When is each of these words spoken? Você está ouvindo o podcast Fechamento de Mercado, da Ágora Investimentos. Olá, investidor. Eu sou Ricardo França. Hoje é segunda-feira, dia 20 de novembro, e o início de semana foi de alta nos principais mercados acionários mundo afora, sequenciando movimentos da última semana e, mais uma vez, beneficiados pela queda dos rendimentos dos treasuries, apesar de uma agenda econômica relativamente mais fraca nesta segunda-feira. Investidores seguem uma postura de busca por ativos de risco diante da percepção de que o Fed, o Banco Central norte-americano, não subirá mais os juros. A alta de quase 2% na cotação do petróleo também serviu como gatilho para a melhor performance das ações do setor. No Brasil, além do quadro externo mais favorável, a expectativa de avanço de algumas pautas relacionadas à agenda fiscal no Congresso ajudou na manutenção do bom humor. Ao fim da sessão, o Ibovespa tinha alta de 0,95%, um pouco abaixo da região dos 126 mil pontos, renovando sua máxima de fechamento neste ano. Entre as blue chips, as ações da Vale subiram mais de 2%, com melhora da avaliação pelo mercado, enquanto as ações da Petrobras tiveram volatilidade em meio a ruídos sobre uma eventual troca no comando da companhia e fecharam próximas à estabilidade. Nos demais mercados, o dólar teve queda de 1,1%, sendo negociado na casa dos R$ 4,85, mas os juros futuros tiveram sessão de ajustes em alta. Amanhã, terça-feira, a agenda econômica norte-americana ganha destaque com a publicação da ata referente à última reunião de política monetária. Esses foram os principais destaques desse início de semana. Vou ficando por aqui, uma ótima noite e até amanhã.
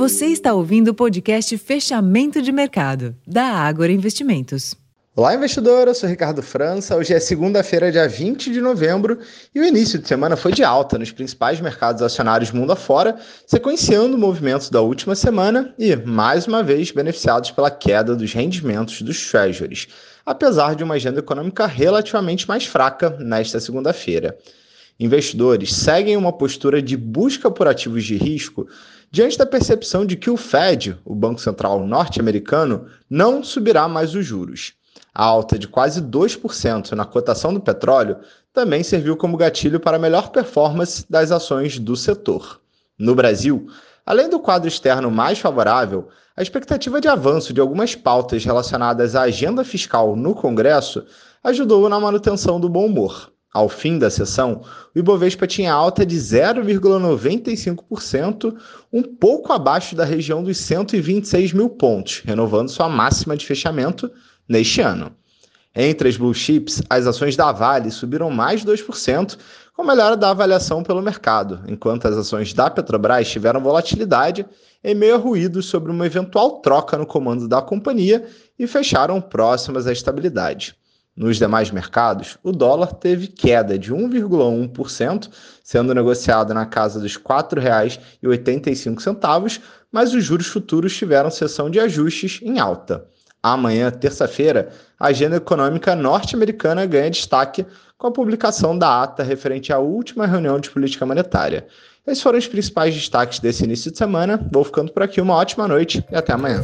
Você 0.00 0.28
está 0.28 0.54
ouvindo 0.54 0.88
o 0.88 0.94
podcast 0.94 1.58
Fechamento 1.58 2.40
de 2.40 2.50
Mercado, 2.50 3.14
da 3.26 3.44
Ágora 3.44 3.92
Investimentos. 3.92 4.74
Olá, 5.14 5.34
investidor. 5.34 5.88
Eu 5.88 5.94
sou 5.94 6.08
Ricardo 6.08 6.42
França. 6.42 6.96
Hoje 6.96 7.12
é 7.12 7.20
segunda-feira, 7.20 7.92
dia 7.92 8.08
20 8.08 8.50
de 8.50 8.62
novembro, 8.62 9.18
e 9.54 9.60
o 9.60 9.64
início 9.64 9.98
de 9.98 10.08
semana 10.08 10.38
foi 10.38 10.52
de 10.52 10.64
alta 10.64 10.96
nos 10.96 11.12
principais 11.12 11.60
mercados 11.60 12.00
acionários 12.00 12.50
mundo 12.50 12.72
afora, 12.72 13.20
sequenciando 13.46 14.16
movimentos 14.16 14.70
da 14.70 14.80
última 14.80 15.14
semana 15.14 15.74
e, 15.78 15.94
mais 15.94 16.46
uma 16.46 16.62
vez, 16.62 16.90
beneficiados 16.90 17.50
pela 17.50 17.70
queda 17.70 18.16
dos 18.16 18.32
rendimentos 18.32 19.02
dos 19.02 19.30
treasuries, 19.30 19.86
apesar 20.24 20.74
de 20.74 20.82
uma 20.82 20.94
agenda 20.94 21.18
econômica 21.18 21.66
relativamente 21.66 22.48
mais 22.48 22.64
fraca 22.64 23.10
nesta 23.20 23.60
segunda-feira. 23.60 24.34
Investidores 25.02 25.74
seguem 25.74 26.14
uma 26.14 26.30
postura 26.30 26.82
de 26.82 26.94
busca 26.94 27.50
por 27.50 27.66
ativos 27.66 28.04
de 28.04 28.18
risco 28.18 28.68
diante 29.10 29.38
da 29.38 29.46
percepção 29.46 30.04
de 30.04 30.14
que 30.14 30.28
o 30.28 30.36
Fed, 30.36 30.94
o 31.06 31.14
Banco 31.14 31.40
Central 31.40 31.86
norte-americano, 31.86 32.84
não 33.08 33.42
subirá 33.42 33.88
mais 33.88 34.14
os 34.14 34.26
juros. 34.26 34.74
A 35.14 35.24
alta 35.24 35.58
de 35.58 35.66
quase 35.66 36.02
2% 36.02 36.92
na 36.92 37.06
cotação 37.06 37.54
do 37.54 37.62
petróleo 37.62 38.18
também 38.52 38.82
serviu 38.82 39.16
como 39.16 39.38
gatilho 39.38 39.80
para 39.80 39.96
a 39.96 40.00
melhor 40.00 40.28
performance 40.28 41.06
das 41.08 41.32
ações 41.32 41.78
do 41.78 41.96
setor. 41.96 42.60
No 42.98 43.14
Brasil, 43.14 43.68
além 44.04 44.28
do 44.28 44.38
quadro 44.38 44.68
externo 44.68 45.10
mais 45.10 45.38
favorável, 45.38 46.08
a 46.36 46.42
expectativa 46.42 47.00
de 47.00 47.08
avanço 47.08 47.54
de 47.54 47.60
algumas 47.60 47.94
pautas 47.94 48.44
relacionadas 48.44 49.16
à 49.16 49.22
agenda 49.22 49.64
fiscal 49.64 50.14
no 50.14 50.34
Congresso 50.34 51.06
ajudou 51.42 51.88
na 51.88 51.98
manutenção 51.98 52.60
do 52.60 52.68
bom 52.68 52.84
humor. 52.84 53.32
Ao 53.52 53.68
fim 53.68 53.98
da 53.98 54.08
sessão, 54.08 54.62
o 54.94 54.98
Ibovespa 54.98 55.44
tinha 55.44 55.72
alta 55.72 56.06
de 56.06 56.16
0,95%, 56.16 58.56
um 58.92 59.02
pouco 59.02 59.52
abaixo 59.52 59.96
da 59.96 60.04
região 60.04 60.40
dos 60.42 60.56
126 60.58 61.52
mil 61.52 61.68
pontos, 61.68 62.22
renovando 62.24 62.68
sua 62.68 62.88
máxima 62.88 63.36
de 63.36 63.44
fechamento 63.44 64.08
neste 64.48 64.80
ano. 64.80 65.10
Entre 65.74 66.08
as 66.08 66.16
blue 66.16 66.32
chips, 66.32 66.80
as 66.88 67.06
ações 67.06 67.36
da 67.36 67.50
Vale 67.50 67.90
subiram 67.90 68.30
mais 68.30 68.60
de 68.60 68.68
2%, 68.68 69.36
com 69.74 69.84
melhora 69.84 70.16
da 70.16 70.30
avaliação 70.30 70.82
pelo 70.82 71.02
mercado, 71.02 71.60
enquanto 71.66 72.06
as 72.06 72.16
ações 72.16 72.52
da 72.52 72.68
Petrobras 72.68 73.28
tiveram 73.28 73.60
volatilidade 73.60 74.46
em 74.82 74.94
meio 74.94 75.14
a 75.14 75.18
ruídos 75.18 75.66
sobre 75.66 75.90
uma 75.90 76.06
eventual 76.06 76.60
troca 76.60 76.96
no 76.96 77.06
comando 77.06 77.48
da 77.48 77.62
companhia 77.62 78.26
e 78.58 78.66
fecharam 78.66 79.20
próximas 79.20 79.86
à 79.86 79.92
estabilidade. 79.92 80.74
Nos 81.16 81.38
demais 81.38 81.70
mercados, 81.70 82.36
o 82.42 82.50
dólar 82.52 82.94
teve 82.94 83.26
queda 83.26 83.78
de 83.78 83.92
1,1%, 83.92 85.28
sendo 85.62 85.94
negociado 85.94 86.54
na 86.54 86.64
casa 86.66 86.98
dos 87.00 87.16
R$ 87.16 87.22
4,85, 87.22 89.60
mas 89.90 90.14
os 90.14 90.24
juros 90.24 90.46
futuros 90.46 90.96
tiveram 90.96 91.30
sessão 91.30 91.68
de 91.68 91.78
ajustes 91.80 92.40
em 92.42 92.58
alta. 92.58 93.04
Amanhã, 93.42 93.90
terça-feira, 93.90 94.68
a 94.98 95.08
agenda 95.08 95.36
econômica 95.36 95.94
norte-americana 95.96 96.86
ganha 96.86 97.10
destaque 97.10 97.66
com 97.96 98.06
a 98.06 98.12
publicação 98.12 98.78
da 98.78 99.02
ata 99.02 99.22
referente 99.22 99.72
à 99.72 99.78
última 99.78 100.26
reunião 100.26 100.60
de 100.60 100.70
política 100.70 101.06
monetária. 101.06 101.66
Esses 102.06 102.22
foram 102.22 102.38
os 102.38 102.46
principais 102.46 102.94
destaques 102.94 103.40
desse 103.40 103.64
início 103.64 103.90
de 103.90 103.98
semana. 103.98 104.38
Vou 104.52 104.64
ficando 104.64 104.92
por 104.92 105.02
aqui, 105.02 105.20
uma 105.20 105.34
ótima 105.34 105.68
noite 105.68 106.02
e 106.10 106.16
até 106.16 106.32
amanhã. 106.32 106.62